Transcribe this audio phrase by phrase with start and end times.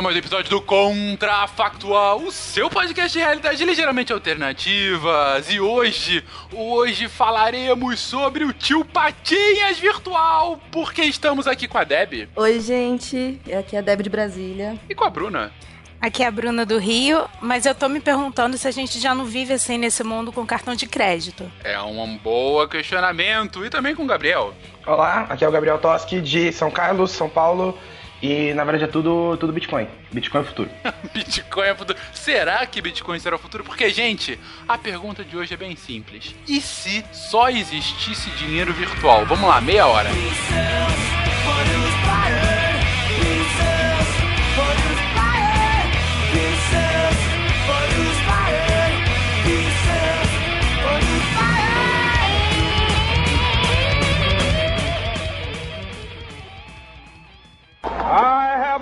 [0.00, 5.50] a mais um episódio do Contrafactual, o seu podcast de realidade ligeiramente alternativas.
[5.50, 12.30] E hoje, hoje falaremos sobre o tio Patinhas virtual, porque estamos aqui com a Deb.
[12.34, 13.38] Oi, gente.
[13.58, 14.78] Aqui é a Deb de Brasília.
[14.88, 15.52] E com a Bruna.
[16.00, 19.14] Aqui é a Bruna do Rio, mas eu tô me perguntando se a gente já
[19.14, 21.44] não vive assim nesse mundo com cartão de crédito.
[21.62, 23.66] É um bom questionamento.
[23.66, 24.54] E também com o Gabriel.
[24.86, 27.78] Olá, aqui é o Gabriel Toski de São Carlos, São Paulo.
[28.22, 29.86] E na verdade é tudo, tudo Bitcoin.
[30.12, 30.70] Bitcoin é o futuro.
[31.14, 31.98] Bitcoin é o futuro.
[32.12, 33.64] Será que Bitcoin será o futuro?
[33.64, 34.38] Porque, gente,
[34.68, 36.34] a pergunta de hoje é bem simples.
[36.46, 39.24] E se só existisse dinheiro virtual?
[39.26, 40.10] Vamos lá, meia hora.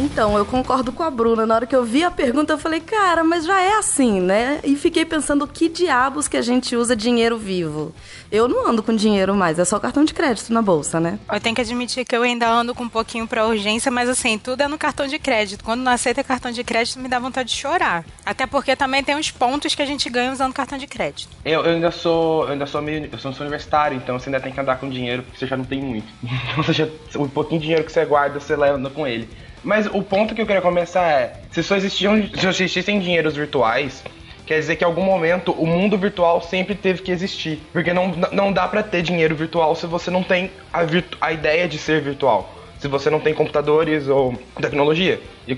[0.00, 1.44] Então, eu concordo com a Bruna.
[1.44, 4.58] Na hora que eu vi a pergunta, eu falei, cara, mas já é assim, né?
[4.64, 7.94] E fiquei pensando que diabos que a gente usa dinheiro vivo.
[8.32, 11.18] Eu não ando com dinheiro mais, é só cartão de crédito na bolsa, né?
[11.30, 14.38] Eu tenho que admitir que eu ainda ando com um pouquinho pra urgência, mas assim,
[14.38, 15.62] tudo é no cartão de crédito.
[15.62, 18.02] Quando não aceita cartão de crédito, me dá vontade de chorar.
[18.24, 21.28] Até porque também tem uns pontos que a gente ganha usando cartão de crédito.
[21.44, 22.44] Eu, eu ainda sou.
[22.44, 23.06] Eu ainda sou meio.
[23.12, 25.64] Eu sou universitário, então você ainda tem que andar com dinheiro, porque você já não
[25.64, 26.06] tem muito.
[26.50, 29.28] Então você já, o pouquinho de dinheiro que você guarda, você leva com ele.
[29.62, 34.02] Mas o ponto que eu queria começar é: se só existiam, se existissem dinheiros virtuais,
[34.46, 37.60] quer dizer que em algum momento o mundo virtual sempre teve que existir.
[37.72, 41.32] Porque não, não dá para ter dinheiro virtual se você não tem a, virtu a
[41.32, 42.54] ideia de ser virtual.
[42.78, 45.20] Se você não tem computadores ou tecnologia.
[45.46, 45.54] E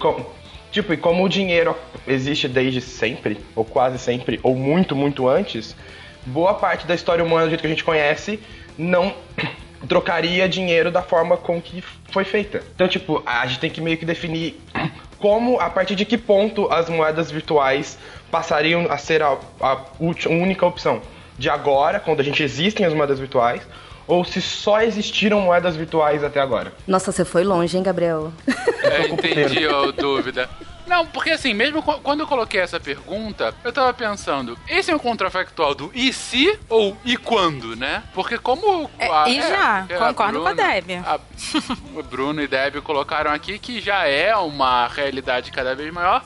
[0.73, 1.77] tipo, e como o dinheiro
[2.07, 5.77] existe desde sempre, ou quase sempre, ou muito, muito antes,
[6.27, 8.41] boa parte da história humana do jeito que a gente conhece
[8.77, 9.15] não
[9.89, 12.63] trocaria dinheiro da forma com que foi feita.
[12.75, 14.61] Então, tipo, a gente tem que meio que definir
[15.19, 17.99] como, a partir de que ponto as moedas virtuais
[18.31, 21.01] passariam a ser a, a, a única opção.
[21.39, 23.63] De agora, quando a gente existem as moedas virtuais,
[24.07, 26.73] ou se só existiram moedas virtuais até agora.
[26.87, 28.33] Nossa, você foi longe, hein, Gabriel?
[28.83, 30.49] É, entendi a dúvida.
[30.87, 34.99] Não, porque assim, mesmo quando eu coloquei essa pergunta, eu tava pensando, esse é um
[34.99, 38.03] contrafactual do e se ou e quando, né?
[38.15, 38.91] Porque como.
[38.99, 40.91] É, a, e já, é, concordo Bruna, com a Deb.
[41.07, 41.21] A,
[41.95, 46.25] o Bruno e Deb colocaram aqui que já é uma realidade cada vez maior.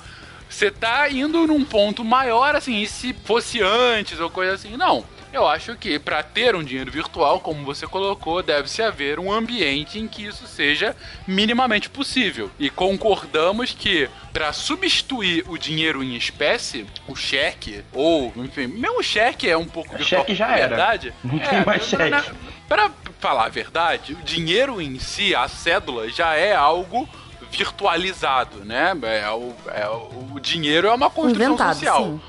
[0.49, 4.77] Você tá indo num ponto maior, assim, e se fosse antes ou coisa assim?
[4.77, 5.05] Não
[5.37, 9.99] eu acho que para ter um dinheiro virtual, como você colocou, deve-se haver um ambiente
[9.99, 10.97] em que isso seja
[11.27, 12.51] minimamente possível.
[12.59, 19.03] E concordamos que para substituir o dinheiro em espécie, o cheque, ou, enfim, mesmo o
[19.03, 20.69] cheque é um pouco o cheque já era.
[20.69, 21.15] verdade.
[21.23, 22.33] Não tem é, mais cheque.
[22.67, 27.09] Para falar a verdade, o dinheiro em si, a cédula, já é algo
[27.51, 28.93] virtualizado, né?
[29.03, 32.05] É, o, é, o dinheiro é uma construção Inventado, social.
[32.05, 32.21] sim.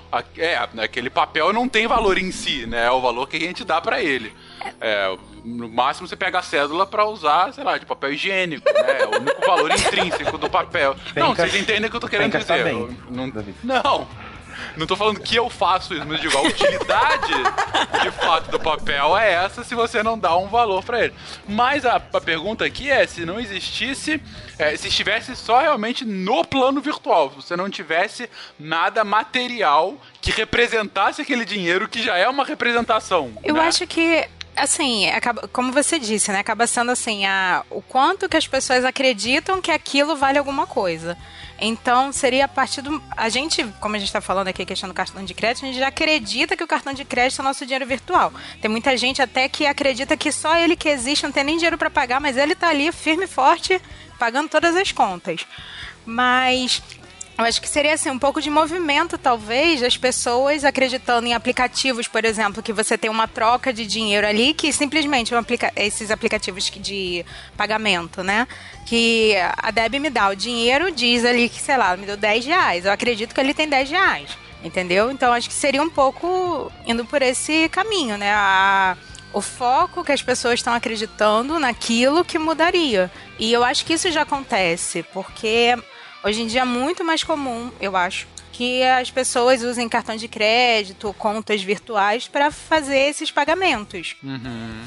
[0.42, 2.86] É, aquele papel não tem valor em si, né?
[2.86, 4.34] É o valor que a gente dá pra ele.
[4.82, 9.02] É, no máximo você pega a cédula pra usar, sei lá, de papel higiênico, né?
[9.02, 10.96] É o único valor intrínseco do papel.
[11.16, 12.64] não, vocês entendem o que eu tô querendo dizer.
[12.64, 13.28] bem, Não,
[13.64, 14.08] não.
[14.76, 17.34] Não tô falando que eu faço isso, mas digo, a utilidade
[18.02, 21.14] de fato do papel é essa se você não dá um valor pra ele.
[21.48, 24.22] Mas a, a pergunta aqui é se não existisse,
[24.58, 30.32] é, se estivesse só realmente no plano virtual, se você não tivesse nada material que
[30.32, 33.34] representasse aquele dinheiro que já é uma representação.
[33.44, 33.62] Eu né?
[33.62, 36.40] acho que, assim, acaba, como você disse, né?
[36.40, 41.18] Acaba sendo assim, a, o quanto que as pessoas acreditam que aquilo vale alguma coisa.
[41.60, 43.02] Então, seria a partir do.
[43.16, 45.68] A gente, como a gente está falando aqui, a questão do cartão de crédito, a
[45.68, 48.32] gente já acredita que o cartão de crédito é o nosso dinheiro virtual.
[48.62, 51.78] Tem muita gente até que acredita que só ele que existe, não tem nem dinheiro
[51.78, 53.82] para pagar, mas ele tá ali firme e forte,
[54.20, 55.46] pagando todas as contas.
[56.06, 56.82] Mas
[57.38, 62.08] eu acho que seria assim, um pouco de movimento, talvez, das pessoas acreditando em aplicativos,
[62.08, 66.10] por exemplo, que você tem uma troca de dinheiro ali, que simplesmente um aplica esses
[66.10, 67.24] aplicativos de
[67.56, 68.48] pagamento, né?
[68.86, 72.46] Que a Deb me dá o dinheiro, diz ali que, sei lá, me deu 10
[72.46, 72.86] reais.
[72.86, 74.30] Eu acredito que ele tem 10 reais.
[74.64, 75.12] Entendeu?
[75.12, 78.32] Então acho que seria um pouco indo por esse caminho, né?
[78.34, 78.98] A-
[79.32, 83.12] o foco que as pessoas estão acreditando naquilo que mudaria.
[83.38, 85.76] E eu acho que isso já acontece, porque
[86.28, 88.28] Hoje em dia é muito mais comum, eu acho,
[88.58, 94.16] que as pessoas usem cartão de crédito, contas virtuais para fazer esses pagamentos.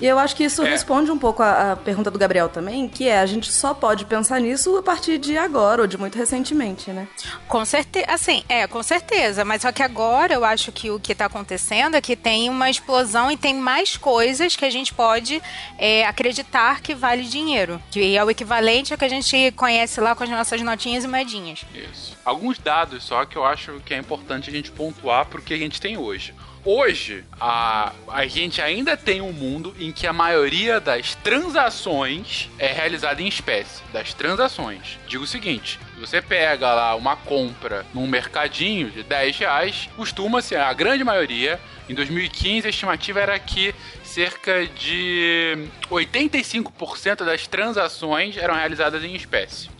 [0.01, 0.71] E eu acho que isso É.
[0.71, 4.05] responde um pouco à, à pergunta do Gabriel também, que é a gente só pode
[4.07, 7.07] pensar nisso a partir de agora ou de muito recentemente, né?
[7.47, 11.13] Com certeza, assim, é, com certeza, mas só que agora eu acho que o que
[11.13, 15.41] está acontecendo é que tem uma explosão e tem mais coisas que a gente pode
[15.79, 20.17] é, acreditar que vale dinheiro, que é o equivalente ao que a gente conhece lá
[20.17, 21.65] com as nossas notinhas e moedinhas.
[21.73, 22.19] Isso.
[22.25, 25.59] Alguns dados só que eu acho que é importante a gente pontuar pro que a
[25.59, 26.35] gente tem hoje.
[26.63, 32.71] Hoje, a, a gente ainda tem um mundo em que a maioria das transações é
[32.71, 33.83] realizada em espécie.
[33.95, 34.99] Das transações.
[35.09, 40.55] Digo o seguinte: se você pega lá uma compra num mercadinho de 10 reais, costuma-se,
[40.55, 41.59] a grande maioria,
[41.89, 43.75] em 2015 a estimativa era que
[44.05, 49.71] cerca de 85% das transações eram realizadas em espécie.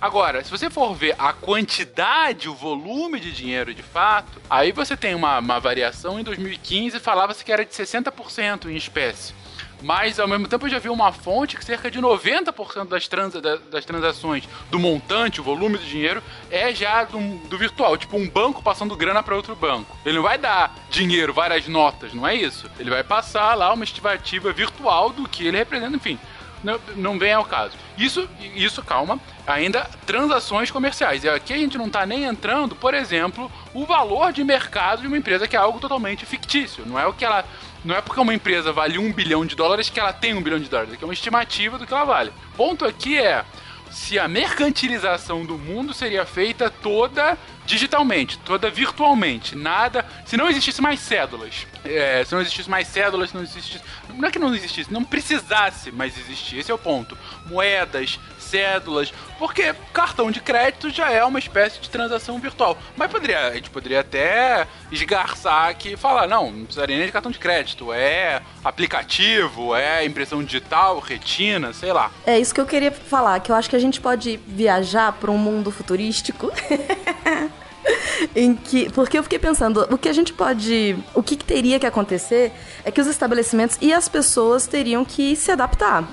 [0.00, 4.96] Agora, se você for ver a quantidade, o volume de dinheiro de fato, aí você
[4.96, 6.20] tem uma, uma variação.
[6.20, 9.34] Em 2015 falava-se que era de 60% em espécie.
[9.80, 13.40] Mas ao mesmo tempo eu já vi uma fonte que cerca de 90% das, transa,
[13.40, 17.18] da- das transações do montante, o volume do dinheiro, é já do,
[17.48, 17.96] do virtual.
[17.96, 19.96] Tipo um banco passando grana para outro banco.
[20.04, 22.68] Ele não vai dar dinheiro, várias notas, não é isso.
[22.78, 26.18] Ele vai passar lá uma estimativa virtual do que ele representa, enfim
[26.62, 27.76] não, não vem ao caso.
[27.96, 31.24] Isso, isso, calma, ainda transações comerciais.
[31.24, 35.06] E aqui a gente não está nem entrando, por exemplo, o valor de mercado de
[35.06, 36.84] uma empresa que é algo totalmente fictício.
[36.86, 37.44] Não é o que ela.
[37.84, 40.58] Não é porque uma empresa vale um bilhão de dólares que ela tem um bilhão
[40.58, 40.94] de dólares.
[40.94, 42.32] Aqui é uma estimativa do que ela vale.
[42.56, 43.44] Ponto aqui é
[43.90, 47.38] se a mercantilização do mundo seria feita toda
[47.68, 50.04] digitalmente, toda virtualmente, nada.
[50.24, 53.80] Se não existisse mais cédulas, é, se não existisse mais cédulas, se não existisse.
[54.14, 57.16] Não é que não existisse, não precisasse mais existir, esse é o ponto.
[57.46, 62.76] Moedas, cédulas, porque cartão de crédito já é uma espécie de transação virtual.
[62.96, 67.12] Mas poderia, a gente poderia até esgarçar aqui e falar, não, não precisaria nem de
[67.12, 72.10] cartão de crédito, é aplicativo, é impressão digital, retina, sei lá.
[72.26, 75.30] É isso que eu queria falar, que eu acho que a gente pode viajar para
[75.30, 76.50] um mundo futurístico.
[78.34, 81.78] em que, porque eu fiquei pensando, o que a gente pode, o que, que teria
[81.78, 82.52] que acontecer
[82.84, 86.08] é que os estabelecimentos e as pessoas teriam que se adaptar.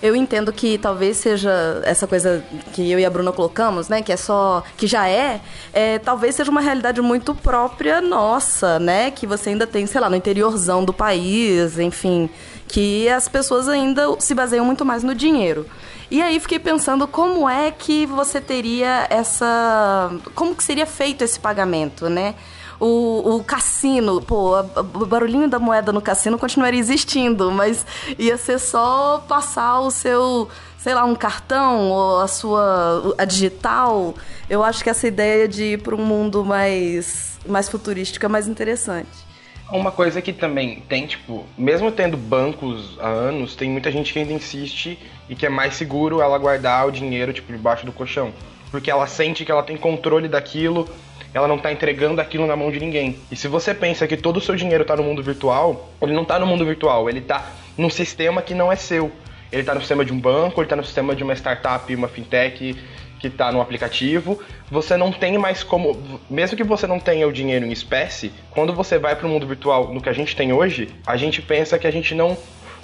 [0.00, 4.00] Eu entendo que talvez seja essa coisa que eu e a Bruna colocamos, né?
[4.00, 4.62] Que é só.
[4.76, 5.40] que já é,
[5.72, 9.10] é, talvez seja uma realidade muito própria nossa, né?
[9.10, 12.30] Que você ainda tem, sei lá, no interiorzão do país, enfim.
[12.68, 15.66] Que as pessoas ainda se baseiam muito mais no dinheiro.
[16.10, 20.10] E aí fiquei pensando como é que você teria essa.
[20.34, 22.34] Como que seria feito esse pagamento, né?
[22.80, 27.84] O, o cassino, pô, o barulhinho da moeda no cassino continuaria existindo, mas
[28.18, 30.48] ia ser só passar o seu,
[30.78, 33.14] sei lá, um cartão ou a sua.
[33.18, 34.14] a digital.
[34.48, 38.48] Eu acho que essa ideia de ir para um mundo mais, mais futurístico é mais
[38.48, 39.28] interessante.
[39.70, 44.18] Uma coisa que também tem, tipo, mesmo tendo bancos há anos, tem muita gente que
[44.18, 48.32] ainda insiste e que é mais seguro ela guardar o dinheiro, tipo, debaixo do colchão.
[48.70, 50.88] Porque ela sente que ela tem controle daquilo,
[51.32, 53.18] ela não tá entregando aquilo na mão de ninguém.
[53.30, 56.24] E se você pensa que todo o seu dinheiro tá no mundo virtual, ele não
[56.24, 59.10] tá no mundo virtual, ele tá num sistema que não é seu.
[59.50, 62.08] Ele tá no sistema de um banco, ele tá no sistema de uma startup, uma
[62.08, 62.76] fintech,
[63.18, 66.20] que tá no aplicativo, você não tem mais como.
[66.30, 69.46] Mesmo que você não tenha o dinheiro em espécie, quando você vai para o mundo
[69.46, 72.36] virtual, no que a gente tem hoje, a gente pensa que a gente não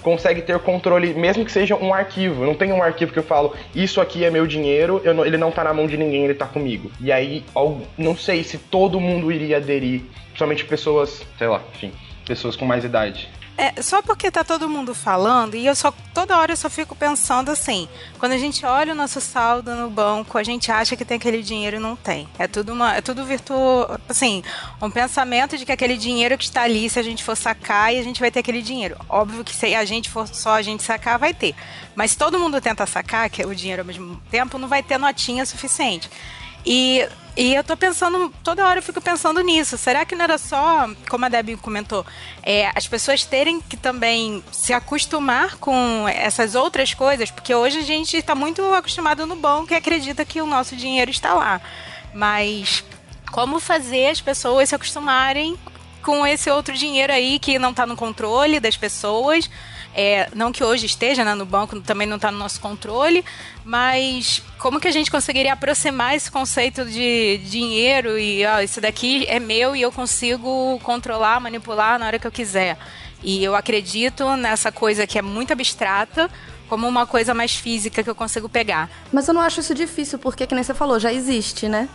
[0.05, 2.45] consegue ter controle, mesmo que seja um arquivo.
[2.45, 5.51] Não tenho um arquivo que eu falo, isso aqui é meu dinheiro, não, ele não
[5.51, 6.93] tá na mão de ninguém, ele tá comigo.
[7.01, 7.43] E aí,
[7.97, 11.91] não sei se todo mundo iria aderir, principalmente pessoas, sei lá, enfim,
[12.27, 13.29] pessoas com mais idade.
[13.57, 16.95] É, só porque tá todo mundo falando, e eu só toda hora eu só fico
[16.97, 21.05] pensando assim, quando a gente olha o nosso saldo no banco, a gente acha que
[21.05, 22.29] tem aquele dinheiro e não tem.
[22.37, 24.43] É tudo uma, é tudo virtual, assim,
[24.83, 27.99] um pensamento de que aquele dinheiro que está ali, se a gente for sacar, e
[27.99, 28.97] a gente vai ter aquele dinheiro.
[29.09, 31.55] Óbvio que se a gente for só a gente sacar, vai ter.
[31.95, 35.47] Mas todo mundo tenta sacar, que o dinheiro ao mesmo tempo, não vai ter notinha
[35.47, 36.11] suficiente.
[36.67, 37.07] E
[37.37, 39.77] e eu tô pensando, toda hora eu fico pensando nisso.
[39.77, 42.07] Será que não era só, como a Debbie comentou,
[42.43, 47.31] é, as pessoas terem que também se acostumar com essas outras coisas?
[47.31, 51.11] Porque hoje a gente está muito acostumado no banco e acredita que o nosso dinheiro
[51.11, 51.61] está lá.
[52.15, 52.85] Mas
[53.33, 55.59] como fazer as pessoas se acostumarem
[56.05, 59.51] com esse outro dinheiro aí que não está no controle das pessoas?
[59.95, 63.25] É, não que hoje esteja né, no banco, também não está no nosso controle,
[63.65, 69.25] mas como que a gente conseguiria aproximar esse conceito de dinheiro e ó, isso daqui
[69.29, 72.77] é meu e eu consigo controlar, manipular na hora que eu quiser?
[73.23, 76.29] E eu acredito nessa coisa que é muito abstrata,
[76.69, 78.91] como uma coisa mais física que eu consigo pegar.
[79.13, 81.89] Mas eu não acho isso difícil, porque, que nem você falou, já existe, né?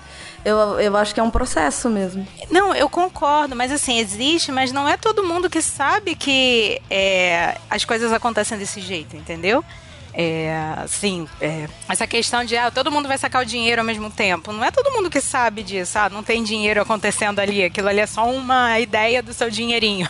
[0.45, 2.25] Eu, eu acho que é um processo mesmo.
[2.49, 7.57] Não, eu concordo, mas assim, existe, mas não é todo mundo que sabe que é,
[7.69, 9.63] as coisas acontecem desse jeito, entendeu?
[10.13, 14.09] É, assim, é, essa questão de ah, todo mundo vai sacar o dinheiro ao mesmo
[14.09, 14.51] tempo.
[14.51, 15.97] Não é todo mundo que sabe disso.
[15.97, 17.63] Ah, não tem dinheiro acontecendo ali.
[17.63, 20.09] Aquilo ali é só uma ideia do seu dinheirinho.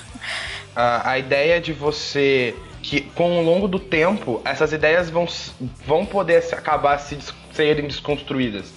[0.76, 5.28] A, a ideia de você que com o longo do tempo essas ideias vão,
[5.86, 7.18] vão poder acabar se
[7.54, 8.72] serem desconstruídas.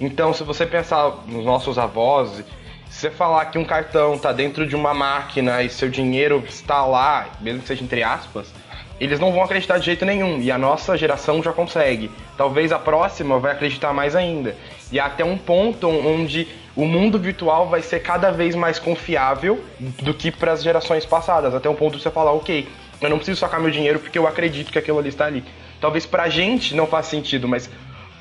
[0.00, 2.44] Então, se você pensar nos nossos avós,
[2.90, 6.84] se você falar que um cartão está dentro de uma máquina e seu dinheiro está
[6.84, 8.52] lá, mesmo que seja entre aspas,
[9.00, 10.40] eles não vão acreditar de jeito nenhum.
[10.40, 12.10] E a nossa geração já consegue.
[12.36, 14.54] Talvez a próxima vai acreditar mais ainda.
[14.92, 16.46] E até um ponto onde
[16.76, 19.64] o mundo virtual vai ser cada vez mais confiável
[20.00, 21.54] do que para as gerações passadas.
[21.54, 22.68] Até um ponto de você falar, ok,
[23.00, 25.42] eu não preciso sacar meu dinheiro porque eu acredito que aquilo ali está ali.
[25.80, 27.68] Talvez pra gente não faça sentido, mas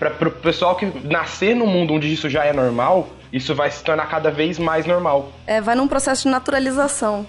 [0.10, 3.84] para o pessoal que nascer no mundo onde isso já é normal, isso vai se
[3.84, 5.31] tornar cada vez mais normal.
[5.46, 7.25] É, vai num processo de naturalização.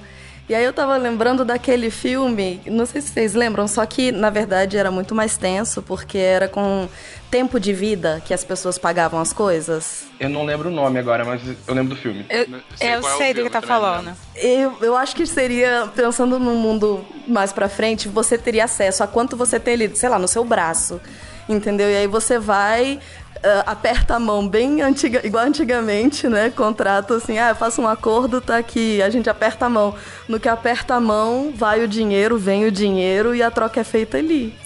[0.49, 4.29] E aí eu tava lembrando daquele filme, não sei se vocês lembram, só que na
[4.29, 6.89] verdade era muito mais tenso, porque era com
[7.31, 10.05] tempo de vida que as pessoas pagavam as coisas.
[10.19, 12.27] Eu não lembro o nome agora, mas eu lembro do filme.
[12.29, 14.07] Eu sei, eu sei é do que tá falando.
[14.07, 14.17] Né?
[14.35, 19.07] Eu, eu acho que seria, pensando num mundo mais pra frente, você teria acesso a
[19.07, 21.01] quanto você tem ali, sei lá, no seu braço
[21.49, 21.91] entendeu?
[21.91, 23.01] E aí você vai,
[23.43, 26.51] uh, aperta a mão bem antiga, igual antigamente, né?
[26.51, 29.95] Contrato assim, ah, eu faço um acordo, tá aqui, a gente aperta a mão.
[30.29, 33.85] No que aperta a mão, vai o dinheiro, vem o dinheiro e a troca é
[33.85, 34.57] feita ali.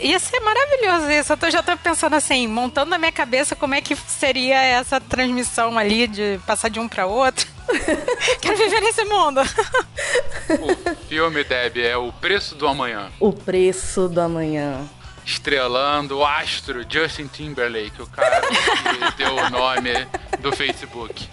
[0.00, 1.32] Ia, ser maravilhoso isso.
[1.40, 5.78] Eu já tô pensando assim, montando na minha cabeça como é que seria essa transmissão
[5.78, 7.46] ali de passar de um para outro.
[8.40, 9.40] Quero viver nesse mundo.
[9.40, 13.10] o filme, Deb, é o preço do amanhã.
[13.20, 14.88] O preço do amanhã
[15.28, 20.08] estrelando o astro Justin Timberlake, o cara que deu o nome
[20.40, 21.28] do Facebook.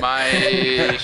[0.00, 1.02] Mas.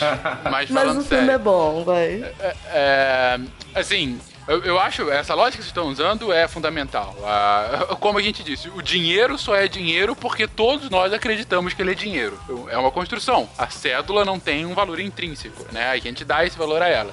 [0.51, 2.23] Mas, mas o filme é bom, vai.
[2.41, 3.41] É, é,
[3.75, 7.15] assim, eu, eu, acho essa lógica que vocês estão usando é fundamental.
[7.23, 11.83] Ah, como a gente disse, o dinheiro só é dinheiro porque todos nós acreditamos que
[11.83, 12.39] ele é dinheiro.
[12.71, 13.49] É uma construção.
[13.59, 15.91] A cédula não tem um valor intrínseco, né?
[15.91, 17.13] A gente dá esse valor a ela.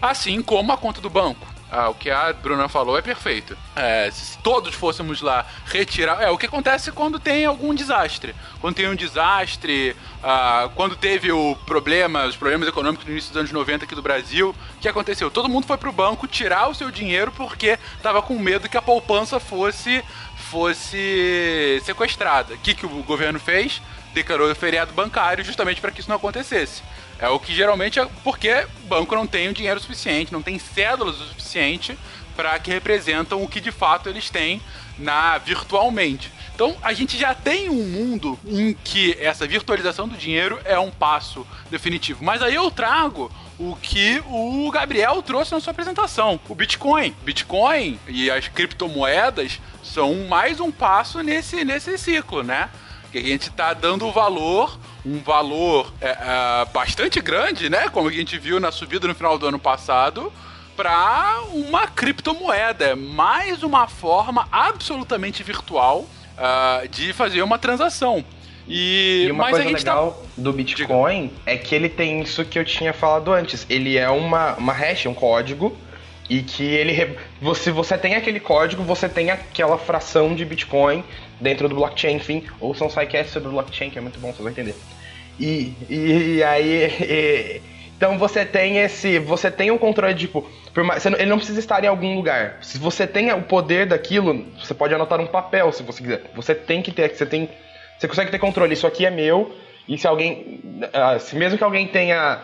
[0.00, 1.46] Assim como a conta do banco.
[1.72, 3.56] Ah, o que a Bruna falou é perfeito.
[3.76, 6.20] É, se todos fôssemos lá retirar.
[6.20, 8.34] É o que acontece quando tem algum desastre.
[8.60, 13.38] Quando tem um desastre, ah, quando teve o problema, os problemas econômicos no início dos
[13.38, 15.30] anos 90 aqui do Brasil, o que aconteceu?
[15.30, 18.82] Todo mundo foi pro banco tirar o seu dinheiro porque tava com medo que a
[18.82, 20.02] poupança fosse
[20.50, 22.54] fosse sequestrada.
[22.54, 23.80] O que, que o governo fez?
[24.12, 26.82] Declarou feriado bancário justamente para que isso não acontecesse.
[27.20, 30.58] É o que geralmente é porque o banco não tem o dinheiro suficiente, não tem
[30.58, 31.98] cédulas o suficiente
[32.34, 34.62] para que representam o que de fato eles têm
[34.98, 36.32] na virtualmente.
[36.54, 40.90] Então a gente já tem um mundo em que essa virtualização do dinheiro é um
[40.90, 42.24] passo definitivo.
[42.24, 47.14] Mas aí eu trago o que o Gabriel trouxe na sua apresentação, o Bitcoin.
[47.22, 52.70] Bitcoin e as criptomoedas são mais um passo nesse, nesse ciclo, né?
[53.12, 57.88] Que a gente está dando valor um valor é, é, bastante grande, né?
[57.88, 60.32] Como a gente viu na subida no final do ano passado,
[60.76, 62.86] para uma criptomoeda.
[62.86, 68.24] É mais uma forma absolutamente virtual uh, de fazer uma transação.
[68.68, 72.64] E, E uma coisa tá- legal do Bitcoin é que ele tem isso que eu
[72.64, 73.66] tinha falado antes.
[73.68, 75.76] Ele é uma, uma hash, um código,
[76.30, 77.16] e que ele.
[77.42, 81.04] Você, você tem aquele código, você tem aquela fração de Bitcoin
[81.40, 82.44] dentro do blockchain, enfim.
[82.60, 84.76] Ouçam o SciCast sobre blockchain, que é muito bom, vocês vão entender.
[85.38, 86.84] E, e, e aí.
[87.00, 87.60] e-
[87.96, 89.18] então você tem esse.
[89.18, 90.48] Você tem um controle, tipo.
[90.76, 92.56] mais- você não- ele não precisa estar em algum lugar.
[92.62, 96.22] Se você tem o poder daquilo, você pode anotar um papel se você quiser.
[96.34, 97.14] Você tem que ter.
[97.14, 97.48] Você tem.
[97.98, 98.72] Você consegue ter controle.
[98.72, 99.54] Isso aqui é meu.
[99.88, 100.60] E se alguém.
[100.94, 102.40] ah, se mesmo que alguém tenha.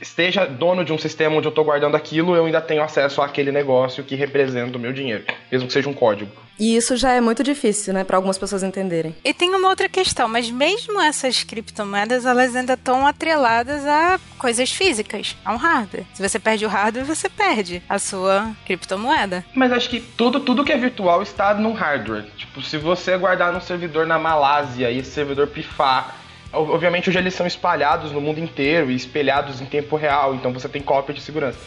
[0.00, 3.50] Esteja dono de um sistema onde eu estou guardando aquilo, eu ainda tenho acesso àquele
[3.50, 5.24] negócio que representa o meu dinheiro.
[5.50, 6.30] Mesmo que seja um código.
[6.58, 9.14] E isso já é muito difícil, né, para algumas pessoas entenderem.
[9.24, 14.72] E tem uma outra questão, mas mesmo essas criptomoedas, elas ainda estão atreladas a coisas
[14.72, 16.04] físicas, a um hardware.
[16.12, 19.44] Se você perde o hardware, você perde a sua criptomoeda.
[19.54, 22.24] Mas acho que tudo, tudo que é virtual está num hardware.
[22.36, 26.16] Tipo, se você guardar num servidor na Malásia e esse servidor pifar,
[26.52, 30.68] obviamente hoje eles são espalhados no mundo inteiro e espelhados em tempo real, então você
[30.68, 31.58] tem cópia de segurança.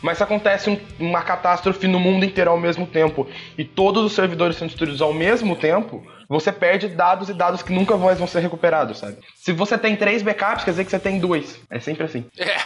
[0.00, 3.26] Mas se acontece um- uma catástrofe no mundo inteiro ao mesmo tempo
[3.56, 7.72] e todos os servidores são destruídos ao mesmo tempo, você perde dados e dados que
[7.72, 9.16] nunca mais vão ser recuperados, sabe?
[9.34, 11.58] Se você tem três backups, quer dizer que você tem dois.
[11.70, 12.26] É sempre assim.
[12.36, 12.58] É,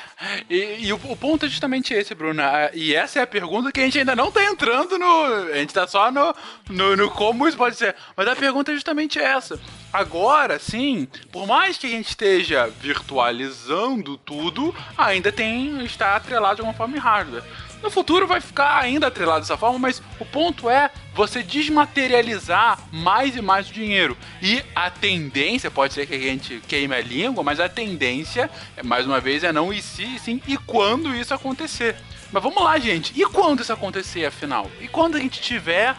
[0.51, 2.43] e, e o, o ponto é justamente esse, Bruno.
[2.43, 5.25] Ah, E essa é a pergunta que a gente ainda não tá entrando no.
[5.53, 6.35] A gente tá só no,
[6.69, 7.95] no, no como isso pode ser.
[8.17, 9.61] Mas a pergunta é justamente essa.
[9.93, 15.85] Agora, sim, por mais que a gente esteja virtualizando tudo, ainda tem.
[15.85, 17.45] está atrelado de alguma forma em hardware.
[17.83, 23.35] No futuro vai ficar ainda atrelado dessa forma, mas o ponto é você desmaterializar mais
[23.35, 24.17] e mais o dinheiro.
[24.41, 28.49] E a tendência, pode ser que a gente queime a língua, mas a tendência,
[28.85, 31.97] mais uma vez, é não e se, sim, e quando isso acontecer.
[32.31, 33.13] Mas vamos lá, gente.
[33.21, 34.71] E quando isso acontecer, afinal?
[34.81, 35.97] E quando a gente tiver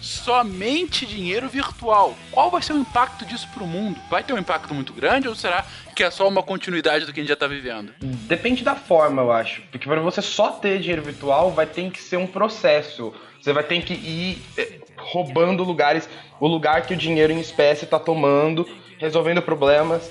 [0.00, 2.14] somente dinheiro virtual?
[2.30, 3.98] Qual vai ser o impacto disso pro mundo?
[4.10, 7.20] Vai ter um impacto muito grande ou será que é só uma continuidade do que
[7.20, 7.92] a gente já tá vivendo?
[8.00, 9.62] Depende da forma, eu acho.
[9.70, 13.14] Porque para você só ter dinheiro virtual, vai ter que ser um processo.
[13.40, 16.08] Você vai ter que ir eh, roubando lugares,
[16.40, 20.10] o lugar que o dinheiro em espécie está tomando, resolvendo problemas,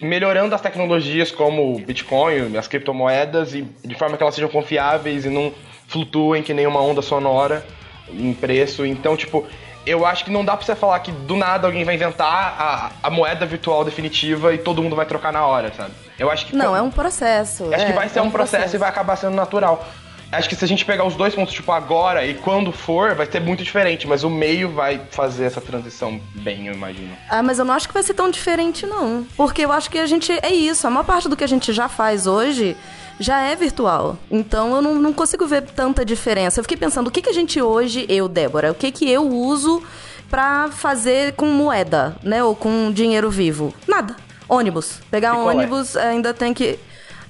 [0.00, 5.24] melhorando as tecnologias como o Bitcoin, as criptomoedas, e de forma que elas sejam confiáveis
[5.24, 5.52] e não
[5.86, 7.64] flutuem que nem uma onda sonora
[8.10, 8.84] em preço.
[8.84, 9.46] Então, tipo,
[9.86, 12.90] eu acho que não dá pra você falar que do nada alguém vai inventar a,
[13.02, 15.92] a moeda virtual definitiva e todo mundo vai trocar na hora, sabe?
[16.18, 17.72] Eu acho que Não, é um processo.
[17.72, 19.86] Acho que é, vai ser é um processo, e vai acabar sendo natural.
[20.30, 23.26] Acho que se a gente pegar os dois pontos, tipo, agora e quando for, vai
[23.26, 27.16] ser muito diferente, mas o meio vai fazer essa transição bem, eu imagino.
[27.30, 29.26] Ah, mas eu não acho que vai ser tão diferente, não.
[29.36, 30.32] Porque eu acho que a gente.
[30.42, 32.76] É isso, a maior parte do que a gente já faz hoje
[33.18, 34.16] já é virtual.
[34.30, 36.60] Então eu não, não consigo ver tanta diferença.
[36.60, 39.26] Eu fiquei pensando, o que, que a gente hoje, eu, Débora, o que, que eu
[39.26, 39.82] uso
[40.30, 42.44] pra fazer com moeda, né?
[42.44, 43.74] Ou com dinheiro vivo?
[43.86, 44.14] Nada.
[44.48, 45.00] Ônibus.
[45.10, 45.56] Pegar um Picolé.
[45.56, 46.78] ônibus ainda tem que.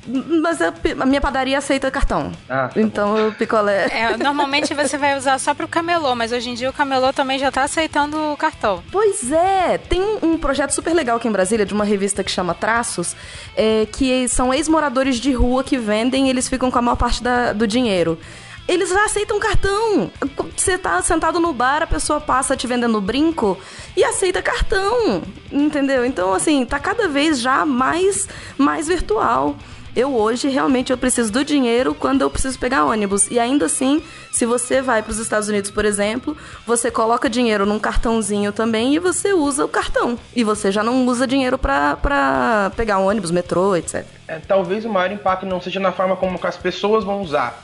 [0.06, 2.32] Mas a, a minha padaria aceita cartão.
[2.48, 3.86] Ah, tá então o picolé.
[3.90, 7.38] É, normalmente você vai usar só pro camelô, mas hoje em dia o camelô também
[7.38, 8.82] já tá aceitando o cartão.
[8.90, 12.30] Pois é, tem um, um projeto super legal aqui em Brasília, de uma revista que
[12.30, 13.14] chama Traços,
[13.56, 17.22] é, que são ex-moradores de rua que vendem e eles ficam com a maior parte
[17.22, 18.18] da- do dinheiro.
[18.66, 20.10] Eles já aceitam cartão.
[20.54, 23.58] Você tá sentado no bar, a pessoa passa te vendendo brinco
[23.96, 25.22] e aceita cartão.
[25.50, 26.04] Entendeu?
[26.04, 29.56] Então, assim, tá cada vez já mais, mais virtual.
[29.98, 33.28] Eu hoje realmente eu preciso do dinheiro quando eu preciso pegar ônibus.
[33.32, 37.66] E ainda assim, se você vai para os Estados Unidos, por exemplo, você coloca dinheiro
[37.66, 40.16] num cartãozinho também e você usa o cartão.
[40.36, 44.06] E você já não usa dinheiro para pegar ônibus, metrô, etc.
[44.28, 47.60] É, talvez o maior impacto não seja na forma como as pessoas vão usar.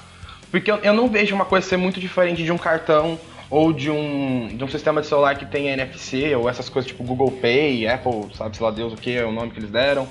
[0.51, 3.16] Porque eu, eu não vejo uma coisa ser muito diferente de um cartão
[3.49, 7.05] ou de um, de um sistema de celular que tem NFC ou essas coisas tipo
[7.05, 10.09] Google Pay, Apple, sabe se lá Deus o que é o nome que eles deram.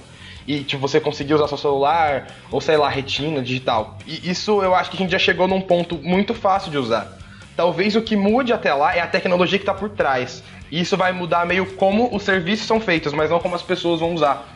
[0.47, 3.97] E tipo, você conseguir usar seu celular, ou sei lá, retina digital.
[4.05, 7.17] E isso eu acho que a gente já chegou num ponto muito fácil de usar.
[7.55, 10.43] Talvez o que mude até lá é a tecnologia que está por trás.
[10.71, 13.99] E isso vai mudar meio como os serviços são feitos, mas não como as pessoas
[13.99, 14.52] vão usar.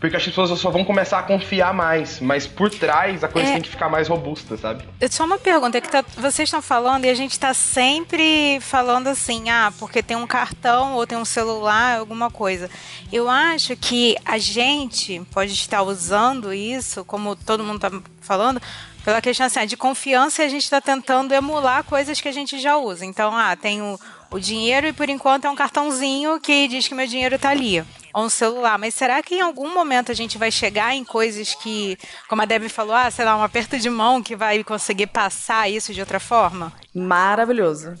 [0.00, 3.28] Porque acho que as pessoas só vão começar a confiar mais, mas por trás a
[3.28, 3.52] coisa É.
[3.52, 4.82] tem que ficar mais robusta, sabe?
[5.10, 9.08] Só uma pergunta, é que tá- vocês estão falando e a gente tá sempre falando
[9.08, 12.70] assim, ah, porque tem um cartão ou tem um celular, alguma coisa.
[13.12, 17.90] Eu acho que a gente pode estar usando isso, como todo mundo tá
[18.22, 18.60] falando,
[19.04, 22.32] pela questão assim, ah, de confiança e a gente está tentando emular coisas que a
[22.32, 23.04] gente já usa.
[23.04, 23.98] Então, ah, tem o,
[24.30, 27.84] o dinheiro e por enquanto é um cartãozinho que diz que meu dinheiro tá ali.
[28.12, 28.78] Ou um celular.
[28.78, 31.96] Mas será que em algum momento a gente vai chegar em coisas que,
[32.28, 35.68] como a Debbie falou, ah, sei lá, um aperto de mão que vai conseguir passar
[35.70, 36.72] isso de outra forma?
[36.94, 37.94] Maravilhoso.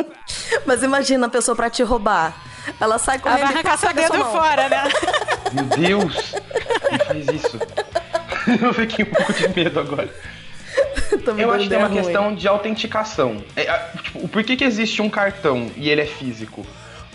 [0.66, 2.34] Mas imagina a pessoa pra te roubar.
[2.80, 4.32] Ela sai Ela correndo vai e arrancar seu dedo mão.
[4.32, 4.84] fora, né?
[5.52, 6.34] Meu Deus!
[6.88, 7.58] Quem faz isso?
[8.62, 10.12] Eu fiquei um pouco de medo agora.
[11.32, 12.02] Me Eu acho que tem uma ruim.
[12.02, 13.42] questão de autenticação.
[13.56, 13.64] É,
[14.02, 16.66] tipo, por que, que existe um cartão e ele é físico?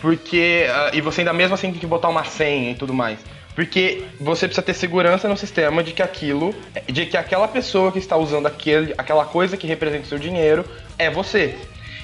[0.02, 0.68] Porque.
[0.70, 3.20] ah, e você ainda mesmo assim tem que botar uma senha e tudo mais.
[3.56, 6.54] Porque você precisa ter segurança no sistema de que aquilo.
[6.86, 10.64] de que aquela pessoa que está usando aquele, aquela coisa que representa o seu dinheiro
[10.98, 11.58] é você.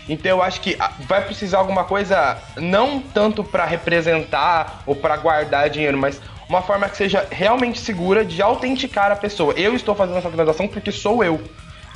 [0.09, 5.15] Então eu acho que ah, vai precisar alguma coisa não tanto para representar ou para
[5.15, 9.53] guardar dinheiro, mas uma forma que seja realmente segura de autenticar a pessoa.
[9.53, 11.41] Eu estou fazendo essa transação porque sou eu.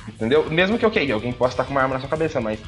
[0.07, 0.49] Entendeu?
[0.49, 2.59] Mesmo que, alguém possa estar com uma arma na sua cabeça, mas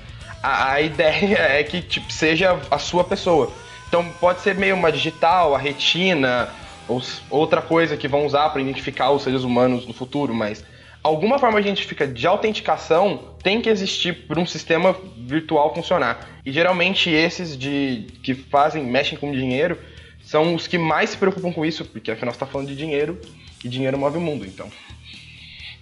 [0.44, 3.52] a, a ideia é que tipo, seja a sua pessoa.
[3.88, 6.50] Então pode ser meio uma digital, a retina,
[6.88, 10.64] ou outra coisa que vão usar para identificar os seres humanos no futuro, mas
[11.04, 16.28] alguma forma de identifica de autenticação tem que existir para um sistema virtual funcionar.
[16.46, 19.78] E geralmente esses de que fazem, mexem com dinheiro,
[20.22, 23.20] são os que mais se preocupam com isso, porque afinal está falando de dinheiro
[23.64, 24.70] e dinheiro move o mundo, então.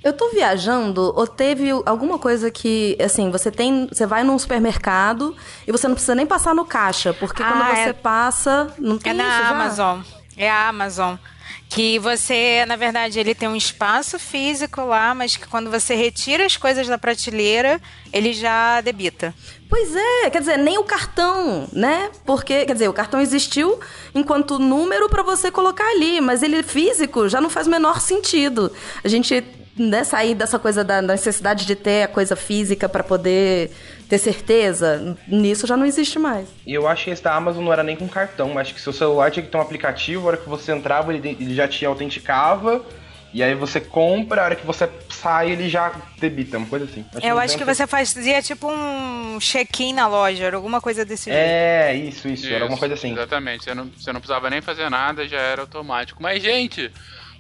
[0.04, 3.88] Eu tô viajando ou teve alguma coisa que, assim, você tem.
[3.92, 5.36] Você vai num supermercado
[5.68, 8.74] e você não precisa nem passar no caixa, porque Ah, quando você é- passa.
[8.78, 9.50] Não tem É isso na já?
[9.50, 10.00] Amazon.
[10.38, 11.16] É a Amazon.
[11.70, 16.46] Que você, na verdade, ele tem um espaço físico lá, mas que quando você retira
[16.46, 17.82] as coisas da prateleira,
[18.14, 19.34] ele já debita.
[19.70, 22.10] Pois é, quer dizer, nem o cartão, né?
[22.26, 23.78] Porque, quer dizer, o cartão existiu
[24.16, 28.72] enquanto número pra você colocar ali, mas ele físico já não faz o menor sentido.
[29.04, 29.44] A gente
[29.78, 33.72] né, sair dessa coisa da necessidade de ter a coisa física pra poder
[34.08, 36.48] ter certeza, nisso já não existe mais.
[36.66, 38.94] E eu acho que esse da Amazon não era nem com cartão, acho que seu
[38.94, 41.86] celular tinha que ter um aplicativo, a hora que você entrava ele, ele já te
[41.86, 42.84] autenticava,
[43.34, 47.06] e aí você compra, a hora que você sai ele já debita, uma coisa assim.
[47.22, 51.38] Eu não acho que você fazia tipo um check-in na loja, alguma coisa desse jeito.
[51.38, 53.12] É, isso, isso, era alguma coisa assim.
[53.12, 56.24] Exatamente, você não, você não precisava nem fazer nada, já era automático.
[56.24, 56.92] Mas, gente,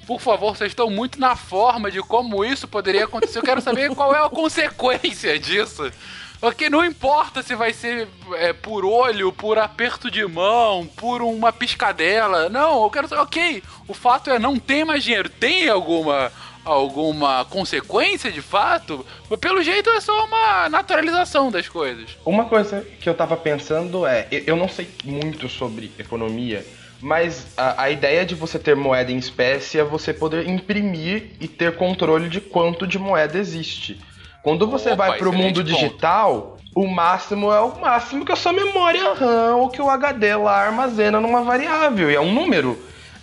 [0.08, 3.40] por favor, vocês estão muito na forma de como isso poderia acontecer.
[3.40, 5.92] Eu quero saber qual é a consequência disso.
[6.40, 11.52] Porque não importa se vai ser é, por olho, por aperto de mão, por uma
[11.52, 12.48] piscadela.
[12.48, 15.30] Não, eu quero saber, ok, o fato é não tem mais dinheiro.
[15.30, 16.32] Tem alguma
[16.64, 19.06] alguma consequência de fato?
[19.40, 22.18] Pelo jeito é só uma naturalização das coisas.
[22.26, 26.66] Uma coisa que eu tava pensando é, eu não sei muito sobre economia,
[27.02, 31.48] mas a, a ideia de você ter moeda em espécie é você poder imprimir e
[31.48, 34.00] ter controle de quanto de moeda existe.
[34.44, 35.74] Quando você Opa, vai pro excelente mundo ponto.
[35.74, 40.36] digital, o máximo é o máximo que a sua memória RAM ou que o HD
[40.36, 42.78] lá armazena numa variável, e é um número.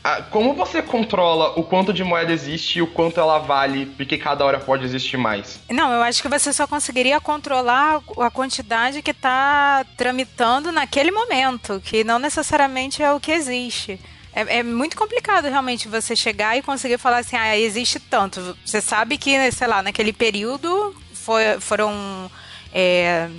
[0.07, 4.19] Ah, Como você controla o quanto de moeda existe e o quanto ela vale, porque
[4.19, 5.59] cada hora pode existir mais?
[5.71, 11.81] Não, eu acho que você só conseguiria controlar a quantidade que está tramitando naquele momento,
[11.83, 13.99] que não necessariamente é o que existe.
[14.35, 18.55] É, é muito complicado realmente você chegar e conseguir falar assim, ah, existe tanto.
[18.63, 22.31] Você sabe que, sei lá, naquele período foi- foram
[22.75, 23.31] é,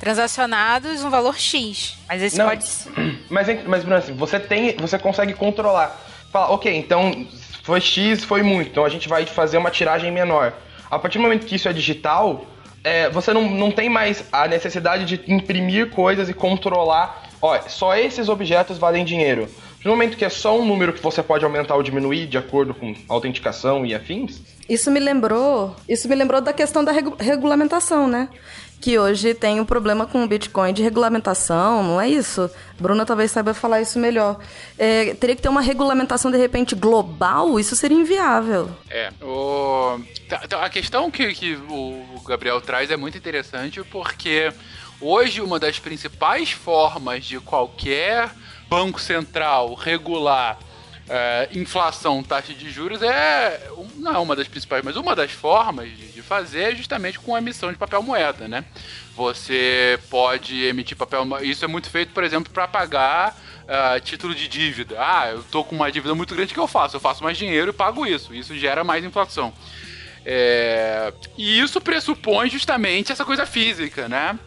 [0.00, 1.96] transacionados um valor X.
[2.08, 2.48] Mas esse Não.
[2.48, 2.64] pode.
[3.30, 4.74] Mas, mas Bruno, assim, você tem.
[4.78, 5.96] Você consegue controlar.
[6.32, 7.26] Fala, ok, então
[7.62, 10.52] foi X, foi muito, então a gente vai fazer uma tiragem menor.
[10.90, 12.44] A partir do momento que isso é digital,
[12.82, 17.22] é, você não, não tem mais a necessidade de imprimir coisas e controlar.
[17.42, 19.48] Ó, só esses objetos valem dinheiro.
[19.84, 22.74] No momento que é só um número que você pode aumentar ou diminuir de acordo
[22.74, 28.06] com autenticação e afins, Isso me lembrou, isso me lembrou da questão da regu- regulamentação,
[28.06, 28.28] né?
[28.80, 32.50] Que hoje tem um problema com o Bitcoin de regulamentação, não é isso?
[32.78, 34.38] Bruna talvez saiba falar isso melhor.
[34.78, 38.70] É, teria que ter uma regulamentação de repente global, isso seria inviável.
[38.88, 40.00] É, o...
[40.28, 44.50] tá- tá, a questão que, que o Gabriel traz é muito interessante porque
[44.98, 48.30] hoje uma das principais formas de qualquer
[48.68, 50.58] banco central regular
[51.10, 55.88] é, inflação, taxa de juros é não é uma das principais, mas uma das formas
[55.88, 58.64] de, de fazer é justamente com a emissão de papel moeda, né?
[59.16, 63.36] Você pode emitir papel, isso é muito feito, por exemplo, para pagar
[63.68, 64.96] ah, título de dívida.
[64.98, 66.96] Ah, eu tô com uma dívida muito grande, o que eu faço?
[66.96, 68.34] Eu faço mais dinheiro e pago isso.
[68.34, 69.52] Isso gera mais inflação.
[70.24, 74.38] É, E isso pressupõe justamente essa coisa física, né?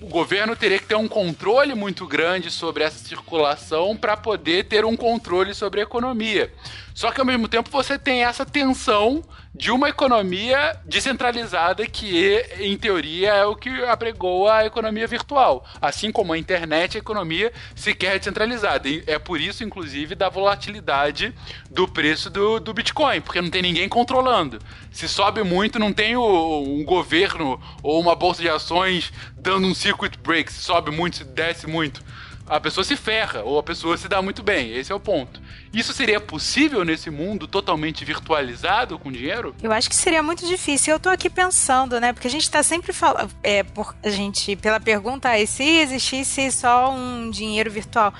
[0.00, 4.84] O governo teria que ter um controle muito grande sobre essa circulação para poder ter
[4.84, 6.52] um controle sobre a economia.
[6.94, 9.22] Só que ao mesmo tempo você tem essa tensão
[9.54, 15.64] de uma economia descentralizada que, em teoria, é o que apregou a economia virtual.
[15.80, 18.88] Assim como a internet, a economia sequer é descentralizada.
[18.88, 21.34] E é por isso, inclusive, da volatilidade
[21.70, 24.58] do preço do, do Bitcoin, porque não tem ninguém controlando.
[24.90, 29.74] Se sobe muito, não tem o- um governo ou uma bolsa de ações dando um
[29.74, 30.50] circuit break.
[30.50, 32.02] Se sobe muito, se desce muito.
[32.44, 34.72] a pessoa se ferra ou a pessoa se dá muito bem.
[34.76, 35.40] Esse é o ponto.
[35.72, 39.54] Isso seria possível nesse mundo totalmente virtualizado com dinheiro?
[39.62, 40.92] Eu acho que seria muito difícil.
[40.92, 42.12] Eu tô aqui pensando, né?
[42.12, 43.30] Porque a gente tá sempre falando.
[43.42, 48.12] É, por, a gente, pela pergunta, e se existisse só um dinheiro virtual?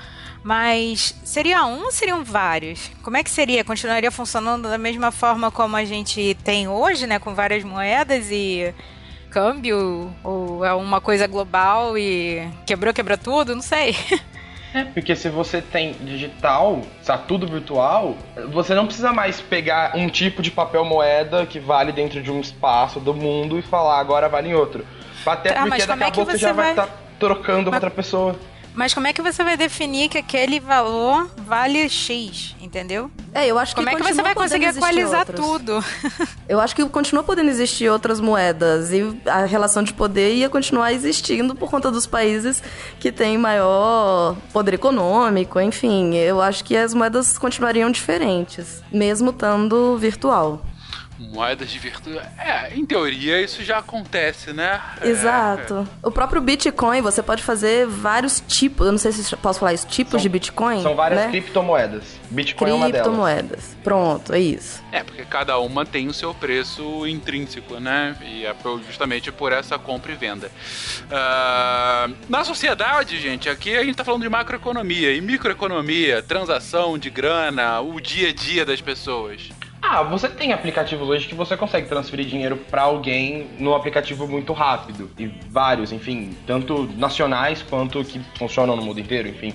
[0.43, 2.89] Mas seria um ou seriam vários?
[3.03, 3.63] Como é que seria?
[3.63, 7.19] Continuaria funcionando da mesma forma como a gente tem hoje, né?
[7.19, 8.73] Com várias moedas e
[9.29, 10.13] câmbio?
[10.23, 13.55] Ou é uma coisa global e quebrou, quebrou tudo?
[13.55, 13.95] Não sei.
[14.73, 18.15] É, porque se você tem digital, está tudo virtual,
[18.51, 22.39] você não precisa mais pegar um tipo de papel moeda que vale dentro de um
[22.39, 24.85] espaço do mundo e falar agora vale em outro.
[25.25, 27.69] Até Tá, porque mas daqui a é que pouco você já vai vai- estar trocando
[27.69, 28.35] com outra pessoa.
[28.75, 33.11] Mas como é que você vai definir que aquele valor vale X, entendeu?
[33.33, 35.39] É, eu acho que Como é que você vai conseguir equalizar outros.
[35.39, 35.83] tudo?
[36.47, 40.93] Eu acho que continua podendo existir outras moedas e a relação de poder ia continuar
[40.93, 42.61] existindo por conta dos países
[42.99, 46.15] que têm maior poder econômico, enfim.
[46.15, 50.63] Eu acho que as moedas continuariam diferentes, mesmo estando virtual.
[51.31, 52.19] Moedas de virtude.
[52.37, 54.81] É, em teoria isso já acontece, né?
[55.01, 55.87] É, Exato.
[56.01, 59.87] O próprio Bitcoin, você pode fazer vários tipos, eu não sei se posso falar isso,
[59.87, 60.81] tipos de Bitcoin.
[60.81, 61.29] São várias né?
[61.29, 62.03] criptomoedas.
[62.29, 63.01] Bitcoin é uma delas.
[63.01, 63.77] Criptomoedas.
[63.83, 64.83] Pronto, é isso.
[64.91, 68.15] É, porque cada uma tem o seu preço intrínseco, né?
[68.21, 68.55] E é
[68.85, 70.51] justamente por essa compra e venda.
[71.11, 77.09] Ah, na sociedade, gente, aqui a gente tá falando de macroeconomia e microeconomia, transação de
[77.09, 79.49] grana, o dia a dia das pessoas.
[79.95, 84.51] Ah, você tem aplicativos hoje que você consegue transferir dinheiro pra alguém no aplicativo muito
[84.51, 85.07] rápido.
[85.19, 89.53] E vários, enfim, tanto nacionais quanto que funcionam no mundo inteiro, enfim.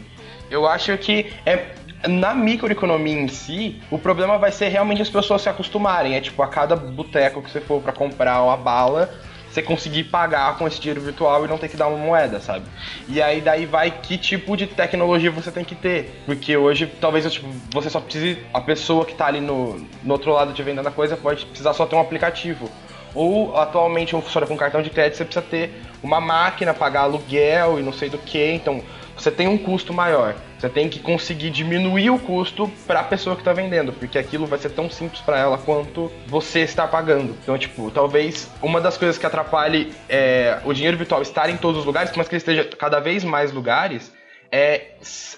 [0.49, 1.75] Eu acho que é
[2.07, 6.15] na microeconomia em si, o problema vai ser realmente as pessoas se acostumarem.
[6.15, 9.13] É tipo, a cada boteco que você for pra comprar uma bala,
[9.51, 12.65] você conseguir pagar com esse dinheiro virtual e não ter que dar uma moeda, sabe?
[13.09, 16.23] E aí daí vai que tipo de tecnologia você tem que ter.
[16.27, 18.39] Porque hoje talvez tipo, você só precise.
[18.53, 21.73] A pessoa que tá ali no, no outro lado te vendendo a coisa pode precisar
[21.73, 22.71] só ter um aplicativo.
[23.15, 27.83] Ou atualmente funciona com cartão de crédito, você precisa ter uma máquina, pagar aluguel e
[27.83, 28.53] não sei do que.
[28.53, 28.83] Então
[29.17, 30.35] você tem um custo maior.
[30.59, 34.45] Você tem que conseguir diminuir o custo para a pessoa que está vendendo, porque aquilo
[34.45, 37.37] vai ser tão simples para ela quanto você está pagando.
[37.43, 41.81] Então, tipo, talvez uma das coisas que atrapalhe é, o dinheiro virtual estar em todos
[41.81, 44.13] os lugares, mas que ele esteja cada vez mais lugares,
[44.51, 44.95] é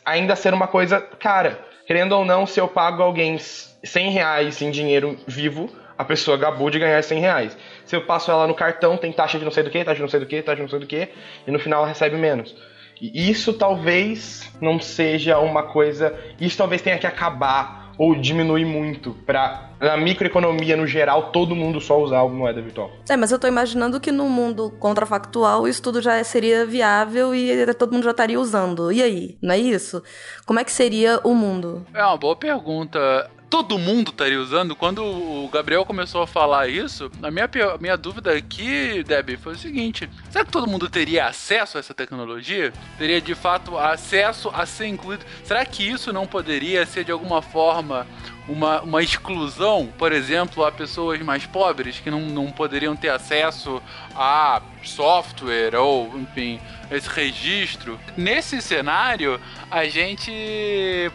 [0.07, 1.61] ainda ser uma coisa cara.
[1.87, 6.71] Querendo ou não, se eu pago alguém 100 reais em dinheiro vivo, a pessoa acabou
[6.71, 7.59] de ganhar 100 reais.
[7.85, 10.03] Se eu passo ela no cartão, tem taxa de não sei do que, taxa de
[10.03, 11.09] não sei do que, taxa de não sei do que,
[11.47, 12.57] e no final ela recebe menos.
[13.01, 16.15] Isso talvez não seja uma coisa.
[16.41, 21.83] Isso talvez tenha que acabar ou diminuir muito pra, na microeconomia no geral, todo mundo
[21.83, 22.91] só usar moeda virtual.
[23.07, 27.75] É, mas eu tô imaginando que no mundo contrafactual isso tudo já seria viável e
[27.75, 28.91] todo mundo já estaria usando.
[28.91, 29.37] E aí?
[29.43, 30.03] Não é isso?
[30.47, 31.87] Como é que seria o mundo?
[31.93, 33.31] É uma boa pergunta.
[33.51, 34.77] Todo mundo estaria usando?
[34.77, 39.59] Quando o Gabriel começou a falar isso, a minha, minha dúvida aqui, Debbie, foi o
[39.59, 42.73] seguinte: será que todo mundo teria acesso a essa tecnologia?
[42.97, 45.25] Teria de fato acesso a ser incluído?
[45.43, 48.07] Será que isso não poderia ser de alguma forma
[48.51, 53.81] uma, uma exclusão, por exemplo, a pessoas mais pobres que não, não poderiam ter acesso
[54.15, 56.61] a software ou, enfim,
[56.91, 57.99] esse registro.
[58.17, 60.33] Nesse cenário, a gente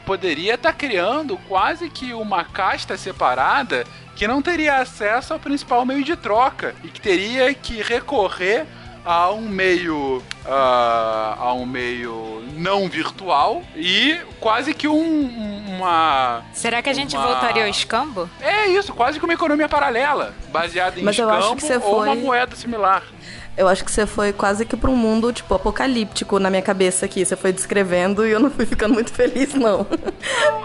[0.06, 6.04] poderia estar criando quase que uma casta separada que não teria acesso ao principal meio
[6.04, 8.66] de troca e que teria que recorrer
[9.04, 16.82] a um meio ah, a um meio não virtual e quase que um, uma Será
[16.82, 18.30] que a gente uma- voltaria ao escambo?
[18.42, 21.78] é isso, quase que uma economia paralela, baseada em Mas eu acho escambo que você
[21.78, 23.04] ou uma foi- moeda similar.
[23.58, 27.06] Eu acho que você foi quase que pra um mundo, tipo, apocalíptico na minha cabeça
[27.06, 27.24] aqui.
[27.24, 29.88] Você foi descrevendo e eu não fui ficando muito feliz, não.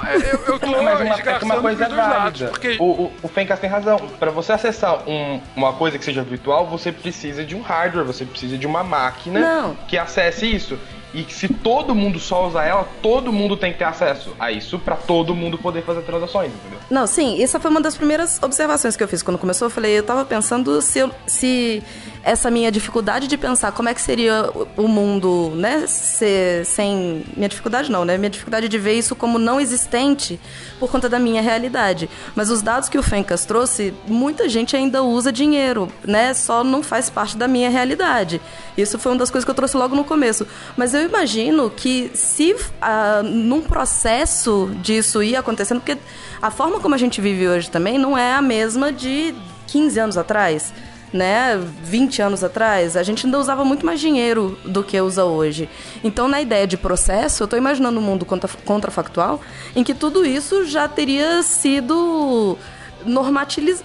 [0.04, 2.48] É, Eu, eu tô Mas uma, é uma coisa é lados, válida.
[2.48, 3.96] porque O, o, o Fencas tem razão.
[4.18, 8.24] Pra você acessar um- uma coisa que seja virtual, você precisa de um hardware, você
[8.24, 9.74] precisa de uma máquina Não.
[9.86, 10.76] que acesse isso.
[11.12, 14.52] E que se todo mundo só usar ela, todo mundo tem que ter acesso a
[14.52, 16.78] isso pra todo mundo poder fazer transações, entendeu?
[16.88, 19.66] Não, sim, essa foi uma das primeiras observações que eu fiz quando começou.
[19.66, 21.82] Eu falei, eu tava pensando se, eu- se
[22.22, 27.24] essa minha dificuldade de pensar como é que seria o- mundo, né, se- sem.
[27.36, 28.18] Minha dificuldade não, né?
[28.18, 30.38] Minha dificuldade de ver isso como não existente
[30.78, 32.10] por conta da minha realidade.
[32.34, 36.34] Mas os dados que o Fencas trouxe, muita gente ainda usa dinheiro, né?
[36.34, 38.40] Só não faz parte da minha realidade.
[38.76, 40.46] Isso foi uma das coisas que eu trouxe logo no começo.
[40.76, 45.98] Mas eu imagino que se ah, num processo disso ir acontecendo, porque
[46.42, 49.34] a forma como a gente vive hoje também não é a mesma de
[49.66, 50.72] 15 anos atrás.
[51.12, 55.68] Né, 20 anos atrás, a gente ainda usava muito mais dinheiro do que usa hoje.
[56.04, 59.40] Então, na ideia de processo, eu estou imaginando um mundo contra, contrafactual
[59.74, 62.56] em que tudo isso já teria sido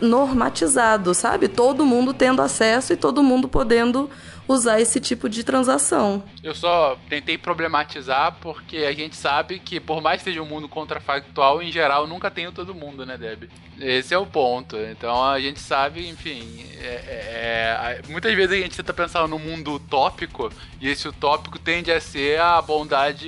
[0.01, 1.47] normatizado, sabe?
[1.47, 4.09] Todo mundo tendo acesso e todo mundo podendo
[4.47, 6.23] usar esse tipo de transação.
[6.43, 10.69] Eu só tentei problematizar porque a gente sabe que, por mais que seja um mundo
[10.69, 13.49] contrafactual, em geral nunca tem todo mundo, né, Deb?
[13.79, 14.77] Esse é o ponto.
[14.77, 19.37] Então a gente sabe, enfim, é, é, é, muitas vezes a gente tenta pensar no
[19.37, 23.27] mundo utópico e esse utópico tende a ser a bondade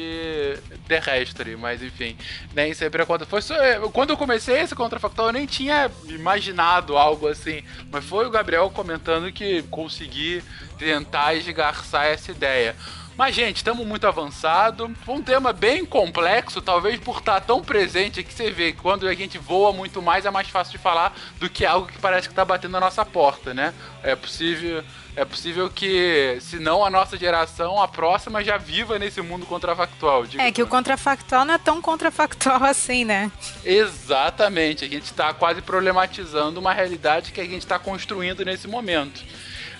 [0.88, 2.18] terrestre, mas enfim,
[2.54, 3.30] nem sempre acontece.
[3.30, 3.56] Foi só,
[3.92, 8.70] quando eu comecei esse contrafactual, eu nem tinha imaginado algo assim, mas foi o Gabriel
[8.70, 10.44] comentando que consegui
[10.78, 12.76] tentar esgarçar essa ideia.
[13.18, 14.94] Mas, gente, estamos muito avançado.
[15.08, 19.14] Um tema bem complexo, talvez por estar tão presente que você vê que quando a
[19.16, 22.32] gente voa muito mais é mais fácil de falar do que algo que parece que
[22.34, 23.74] está batendo na nossa porta, né?
[24.04, 24.84] É possível.
[25.16, 30.24] É possível que, se não a nossa geração, a próxima já viva nesse mundo contrafactual.
[30.38, 33.32] É que o contrafactual não é tão contrafactual assim, né?
[33.66, 34.86] Exatamente.
[34.86, 39.26] A gente está quase problematizando uma realidade que a gente está construindo nesse momento.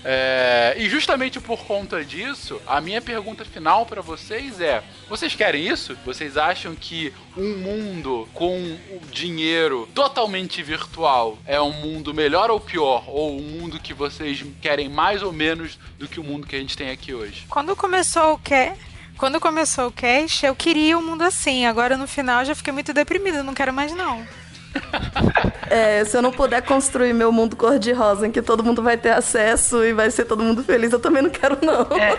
[0.10, 5.68] É, e justamente por conta disso, a minha pergunta final para vocês é: vocês querem
[5.68, 5.98] isso?
[6.06, 8.78] Vocês acham que um mundo com
[9.12, 13.04] dinheiro totalmente virtual é um mundo melhor ou pior?
[13.08, 16.60] Ou um mundo que vocês querem mais ou menos do que o mundo que a
[16.60, 17.46] gente tem aqui hoje?
[17.50, 18.72] Quando começou o quê?
[19.18, 21.66] Quando começou o cast, eu queria um mundo assim.
[21.66, 24.26] Agora no final já fiquei muito deprimida, não quero mais não.
[25.70, 29.10] É, se eu não puder construir meu mundo cor-de-rosa em que todo mundo vai ter
[29.10, 31.82] acesso e vai ser todo mundo feliz, eu também não quero, não.
[31.98, 32.18] É,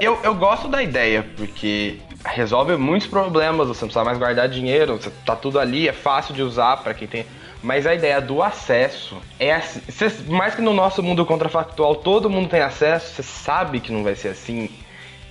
[0.00, 4.96] eu, eu gosto da ideia, porque resolve muitos problemas, você não precisa mais guardar dinheiro,
[4.96, 7.26] você, tá tudo ali, é fácil de usar para quem tem.
[7.62, 9.80] Mas a ideia do acesso é assim,
[10.28, 14.16] mais que no nosso mundo contrafactual todo mundo tem acesso, você sabe que não vai
[14.16, 14.68] ser assim.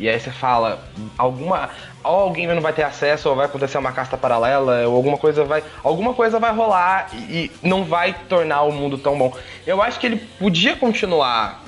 [0.02, 0.84] E aí você fala,
[1.16, 1.70] alguma.
[2.04, 5.44] Ou alguém não vai ter acesso, ou vai acontecer uma casta paralela, ou alguma coisa
[5.44, 5.64] vai.
[5.84, 9.32] Alguma coisa vai rolar e, e não vai tornar o mundo tão bom.
[9.66, 11.64] Eu acho que ele podia continuar.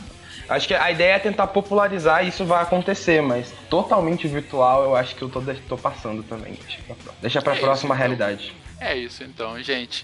[0.49, 4.95] Acho que a ideia é tentar popularizar e isso vai acontecer, mas totalmente virtual eu
[4.95, 6.53] acho que eu tô, tô passando também.
[6.53, 8.17] Deixa pra, deixa pra é próxima isso, então.
[8.17, 8.53] realidade.
[8.79, 10.03] É isso então, gente.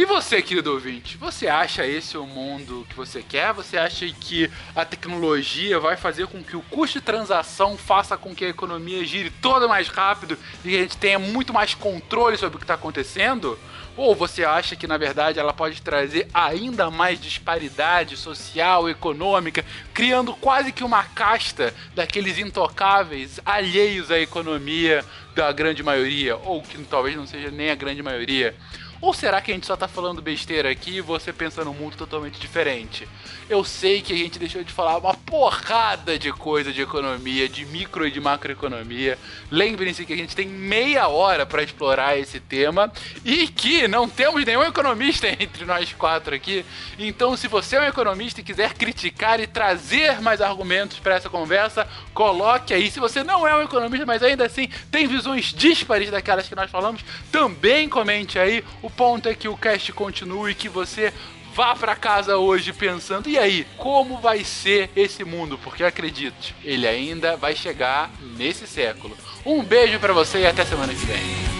[0.00, 3.52] E você, querido ouvinte, você acha esse o mundo que você quer?
[3.52, 8.34] Você acha que a tecnologia vai fazer com que o custo de transação faça com
[8.34, 12.56] que a economia gire toda mais rápido e a gente tenha muito mais controle sobre
[12.56, 13.58] o que está acontecendo?
[13.94, 20.32] Ou você acha que na verdade ela pode trazer ainda mais disparidade social, econômica, criando
[20.32, 27.14] quase que uma casta daqueles intocáveis alheios à economia da grande maioria, ou que talvez
[27.14, 28.56] não seja nem a grande maioria?
[29.00, 31.96] Ou será que a gente só tá falando besteira aqui e você pensa num mundo
[31.96, 33.08] totalmente diferente?
[33.48, 37.64] Eu sei que a gente deixou de falar uma porrada de coisa de economia, de
[37.64, 39.18] micro e de macroeconomia.
[39.50, 42.92] Lembrem-se que a gente tem meia hora para explorar esse tema
[43.24, 46.62] e que não temos nenhum economista entre nós quatro aqui.
[46.98, 51.30] Então, se você é um economista e quiser criticar e trazer mais argumentos para essa
[51.30, 52.90] conversa, coloque aí.
[52.90, 56.70] Se você não é um economista, mas ainda assim tem visões díspares daquelas que nós
[56.70, 58.62] falamos, também comente aí.
[58.82, 61.12] O ponto é que o cast continue e que você
[61.54, 65.58] vá para casa hoje pensando, e aí, como vai ser esse mundo?
[65.58, 69.16] Porque acredite, ele ainda vai chegar nesse século.
[69.44, 71.59] Um beijo para você e até semana que vem.